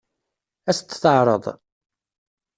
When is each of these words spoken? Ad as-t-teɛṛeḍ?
Ad 0.69 0.71
as-t-teɛṛeḍ? 0.75 1.45